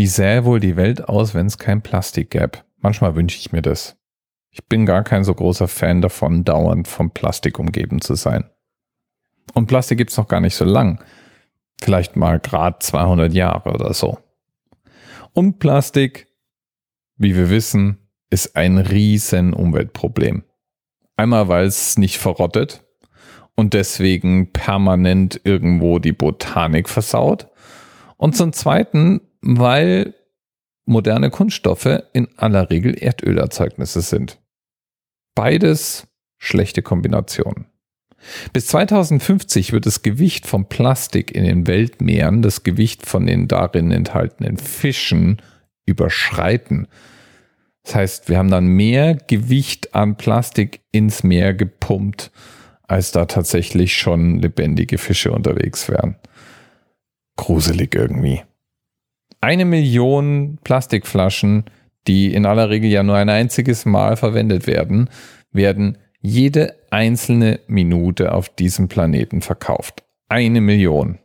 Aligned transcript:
Wie 0.00 0.06
sähe 0.06 0.46
wohl 0.46 0.60
die 0.60 0.76
Welt 0.76 1.10
aus, 1.10 1.34
wenn 1.34 1.44
es 1.44 1.58
kein 1.58 1.82
Plastik 1.82 2.30
gäbe? 2.30 2.60
Manchmal 2.78 3.16
wünsche 3.16 3.36
ich 3.36 3.52
mir 3.52 3.60
das. 3.60 3.98
Ich 4.50 4.64
bin 4.64 4.86
gar 4.86 5.04
kein 5.04 5.24
so 5.24 5.34
großer 5.34 5.68
Fan 5.68 6.00
davon, 6.00 6.42
dauernd 6.42 6.88
vom 6.88 7.10
Plastik 7.10 7.58
umgeben 7.58 8.00
zu 8.00 8.14
sein. 8.14 8.48
Und 9.52 9.66
Plastik 9.66 9.98
gibt's 9.98 10.16
noch 10.16 10.26
gar 10.26 10.40
nicht 10.40 10.54
so 10.54 10.64
lang. 10.64 11.04
Vielleicht 11.82 12.16
mal 12.16 12.40
grad 12.40 12.82
200 12.82 13.34
Jahre 13.34 13.72
oder 13.72 13.92
so. 13.92 14.16
Und 15.34 15.58
Plastik, 15.58 16.28
wie 17.18 17.36
wir 17.36 17.50
wissen, 17.50 17.98
ist 18.30 18.56
ein 18.56 18.78
riesen 18.78 19.52
Umweltproblem. 19.52 20.44
Einmal, 21.16 21.48
weil 21.48 21.66
es 21.66 21.98
nicht 21.98 22.16
verrottet 22.16 22.86
und 23.54 23.74
deswegen 23.74 24.50
permanent 24.50 25.42
irgendwo 25.44 25.98
die 25.98 26.14
Botanik 26.14 26.88
versaut. 26.88 27.48
Und 28.20 28.36
zum 28.36 28.52
Zweiten, 28.52 29.22
weil 29.40 30.12
moderne 30.84 31.30
Kunststoffe 31.30 32.02
in 32.12 32.28
aller 32.36 32.68
Regel 32.68 32.92
Erdölerzeugnisse 32.92 34.02
sind. 34.02 34.38
Beides 35.34 36.06
schlechte 36.36 36.82
Kombinationen. 36.82 37.64
Bis 38.52 38.66
2050 38.66 39.72
wird 39.72 39.86
das 39.86 40.02
Gewicht 40.02 40.46
vom 40.46 40.68
Plastik 40.68 41.34
in 41.34 41.44
den 41.44 41.66
Weltmeeren 41.66 42.42
das 42.42 42.62
Gewicht 42.62 43.06
von 43.06 43.24
den 43.24 43.48
darin 43.48 43.90
enthaltenen 43.90 44.58
Fischen 44.58 45.40
überschreiten. 45.86 46.88
Das 47.84 47.94
heißt, 47.94 48.28
wir 48.28 48.36
haben 48.36 48.50
dann 48.50 48.66
mehr 48.66 49.14
Gewicht 49.14 49.94
an 49.94 50.18
Plastik 50.18 50.82
ins 50.92 51.22
Meer 51.22 51.54
gepumpt, 51.54 52.32
als 52.82 53.12
da 53.12 53.24
tatsächlich 53.24 53.96
schon 53.96 54.40
lebendige 54.40 54.98
Fische 54.98 55.32
unterwegs 55.32 55.88
wären. 55.88 56.16
Gruselig 57.40 57.94
irgendwie. 57.94 58.42
Eine 59.40 59.64
Million 59.64 60.58
Plastikflaschen, 60.62 61.64
die 62.06 62.34
in 62.34 62.44
aller 62.44 62.68
Regel 62.68 62.90
ja 62.90 63.02
nur 63.02 63.16
ein 63.16 63.30
einziges 63.30 63.86
Mal 63.86 64.18
verwendet 64.18 64.66
werden, 64.66 65.08
werden 65.50 65.96
jede 66.20 66.76
einzelne 66.90 67.60
Minute 67.66 68.34
auf 68.34 68.50
diesem 68.50 68.88
Planeten 68.88 69.40
verkauft. 69.40 70.04
Eine 70.28 70.60
Million. 70.60 71.18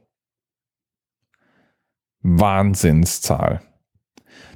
Wahnsinnszahl. 2.22 3.62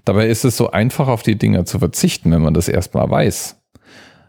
Dabei 0.05 0.27
ist 0.27 0.45
es 0.45 0.55
so 0.55 0.71
einfach, 0.71 1.09
auf 1.09 1.23
die 1.23 1.37
Dinger 1.37 1.65
zu 1.65 1.79
verzichten, 1.79 2.31
wenn 2.31 2.41
man 2.41 2.53
das 2.53 2.69
erstmal 2.69 3.11
weiß. 3.11 3.61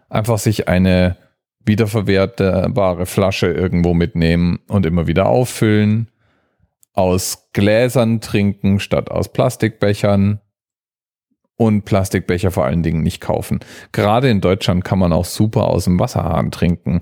Einfach 0.08 0.38
sich 0.38 0.66
eine 0.66 1.16
wiederverwertbare 1.64 3.06
Flasche 3.06 3.46
irgendwo 3.46 3.94
mitnehmen 3.94 4.58
und 4.66 4.84
immer 4.84 5.06
wieder 5.06 5.26
auffüllen. 5.26 6.08
Aus 6.92 7.48
Gläsern 7.52 8.20
trinken 8.20 8.80
statt 8.80 9.10
aus 9.10 9.32
Plastikbechern 9.32 10.40
und 11.56 11.84
Plastikbecher 11.84 12.50
vor 12.50 12.64
allen 12.64 12.82
Dingen 12.82 13.02
nicht 13.02 13.20
kaufen. 13.20 13.60
Gerade 13.92 14.30
in 14.30 14.40
Deutschland 14.40 14.84
kann 14.84 14.98
man 14.98 15.12
auch 15.12 15.26
super 15.26 15.64
aus 15.68 15.84
dem 15.84 15.98
Wasserhahn 15.98 16.50
trinken. 16.50 17.00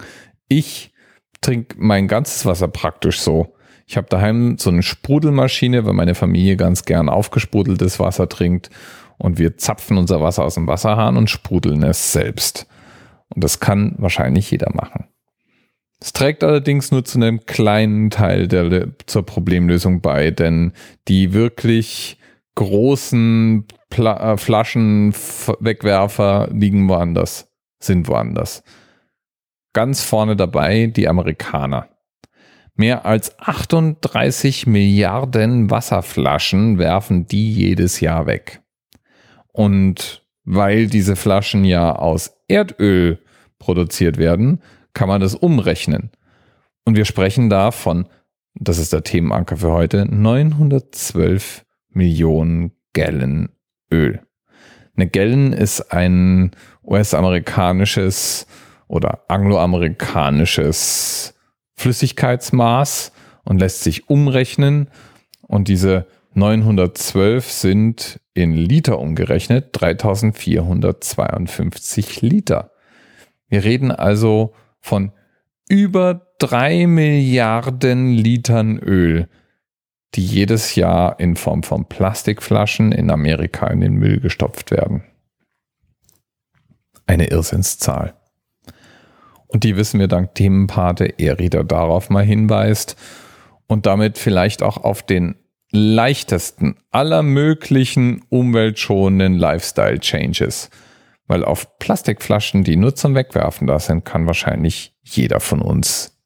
Ich 0.48 0.92
trinke 1.40 1.76
mein 1.78 2.08
ganzes 2.08 2.44
Wasser 2.44 2.68
praktisch 2.68 3.20
so. 3.20 3.54
Ich 3.86 3.96
habe 3.96 4.08
daheim 4.10 4.58
so 4.58 4.70
eine 4.70 4.82
Sprudelmaschine, 4.82 5.86
weil 5.86 5.94
meine 5.94 6.14
Familie 6.14 6.56
ganz 6.56 6.84
gern 6.84 7.08
aufgesprudeltes 7.08 7.98
Wasser 7.98 8.28
trinkt 8.28 8.68
und 9.16 9.38
wir 9.38 9.56
zapfen 9.56 9.96
unser 9.96 10.20
Wasser 10.20 10.44
aus 10.44 10.54
dem 10.54 10.66
Wasserhahn 10.66 11.16
und 11.16 11.30
sprudeln 11.30 11.82
es 11.82 12.12
selbst. 12.12 12.66
Und 13.28 13.44
das 13.44 13.60
kann 13.60 13.94
wahrscheinlich 13.98 14.50
jeder 14.50 14.74
machen. 14.74 15.08
Es 16.00 16.12
trägt 16.12 16.44
allerdings 16.44 16.92
nur 16.92 17.04
zu 17.04 17.18
einem 17.18 17.44
kleinen 17.46 18.10
Teil 18.10 18.46
der, 18.46 18.92
zur 19.06 19.26
Problemlösung 19.26 20.00
bei, 20.00 20.30
denn 20.30 20.72
die 21.08 21.32
wirklich 21.32 22.18
großen 22.54 23.66
Pla 23.90 24.34
äh, 24.34 24.36
Flaschenwegwerfer 24.36 26.50
liegen 26.52 26.88
woanders, 26.88 27.50
sind 27.80 28.06
woanders. 28.08 28.62
Ganz 29.72 30.02
vorne 30.02 30.36
dabei 30.36 30.86
die 30.86 31.08
Amerikaner. 31.08 31.88
Mehr 32.74 33.06
als 33.06 33.36
38 33.40 34.68
Milliarden 34.68 35.68
Wasserflaschen 35.68 36.78
werfen 36.78 37.26
die 37.26 37.52
jedes 37.52 37.98
Jahr 38.00 38.26
weg. 38.26 38.62
Und 39.52 40.24
weil 40.44 40.86
diese 40.86 41.16
Flaschen 41.16 41.64
ja 41.64 41.96
aus 41.96 42.36
Erdöl 42.46 43.18
produziert 43.58 44.16
werden, 44.16 44.62
kann 44.94 45.08
man 45.08 45.20
das 45.20 45.34
umrechnen. 45.34 46.10
Und 46.84 46.96
wir 46.96 47.04
sprechen 47.04 47.50
da 47.50 47.70
von, 47.70 48.08
das 48.54 48.78
ist 48.78 48.92
der 48.92 49.04
Themenanker 49.04 49.58
für 49.58 49.70
heute, 49.70 50.06
912 50.06 51.64
Millionen 51.90 52.72
Gallon 52.92 53.50
Öl. 53.92 54.20
Eine 54.96 55.08
Gallon 55.08 55.52
ist 55.52 55.92
ein 55.92 56.50
US-amerikanisches 56.84 58.48
oder 58.88 59.24
angloamerikanisches 59.28 61.34
Flüssigkeitsmaß 61.76 63.12
und 63.44 63.58
lässt 63.58 63.84
sich 63.84 64.10
umrechnen. 64.10 64.88
Und 65.42 65.68
diese 65.68 66.08
912 66.34 67.48
sind 67.50 68.20
in 68.34 68.52
Liter 68.54 68.98
umgerechnet 68.98 69.68
3452 69.72 72.20
Liter. 72.22 72.72
Wir 73.48 73.62
reden 73.64 73.90
also 73.92 74.52
von 74.80 75.12
über 75.68 76.32
drei 76.38 76.86
Milliarden 76.86 78.12
Litern 78.12 78.78
Öl, 78.78 79.28
die 80.14 80.24
jedes 80.24 80.74
Jahr 80.74 81.20
in 81.20 81.36
Form 81.36 81.62
von 81.62 81.86
Plastikflaschen 81.86 82.92
in 82.92 83.10
Amerika 83.10 83.66
in 83.66 83.80
den 83.80 83.94
Müll 83.94 84.20
gestopft 84.20 84.70
werden. 84.70 85.02
Eine 87.06 87.28
Irrsinnszahl. 87.28 88.14
Und 89.46 89.64
die 89.64 89.76
wissen 89.76 89.98
wir 89.98 90.08
dank 90.08 90.34
Themenpate 90.34 91.18
Erida 91.18 91.62
darauf 91.62 92.10
mal 92.10 92.24
hinweist 92.24 92.96
und 93.66 93.86
damit 93.86 94.18
vielleicht 94.18 94.62
auch 94.62 94.78
auf 94.78 95.02
den 95.02 95.36
leichtesten 95.70 96.76
aller 96.90 97.22
möglichen 97.22 98.22
umweltschonenden 98.30 99.34
Lifestyle-Changes. 99.34 100.70
Weil 101.28 101.44
auf 101.44 101.78
Plastikflaschen, 101.78 102.64
die 102.64 102.76
nur 102.76 102.94
zum 102.94 103.14
Wegwerfen 103.14 103.66
da 103.66 103.78
sind, 103.78 104.04
kann 104.04 104.26
wahrscheinlich 104.26 104.96
jeder 105.02 105.40
von 105.40 105.60
uns 105.60 106.18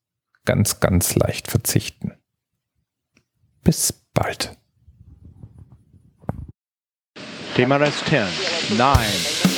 ganz, 0.45 0.81
ganz 0.81 1.17
leicht 1.17 1.49
verzichten. 1.49 2.13
Bis 3.65 3.93
bald. 4.15 4.57
TMRS 7.57 8.05
10, 8.09 8.23
9, 8.79 8.97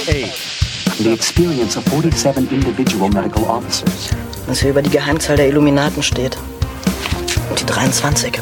8. 0.08 0.98
The 0.98 1.12
experience 1.12 1.76
of 1.76 1.84
47 1.84 2.50
individual 2.50 3.10
medical 3.10 3.44
officers. 3.44 4.10
Was 4.46 4.60
hier 4.60 4.70
über 4.70 4.82
die 4.82 4.90
Geheimzahl 4.90 5.36
der 5.36 5.48
Illuminaten 5.48 6.02
steht. 6.02 6.36
Und 7.50 7.60
die 7.60 7.66
23. 7.66 8.38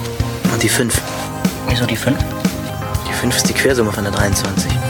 Und 0.53 0.63
die 0.63 0.69
5. 0.69 1.01
Wieso 1.69 1.87
die 1.87 1.97
5? 1.97 2.19
Die 3.09 3.13
5 3.13 3.37
ist 3.37 3.49
die 3.49 3.55
Quersumme 3.55 3.93
von 3.93 4.05
der 4.05 4.13
23. 4.13 4.82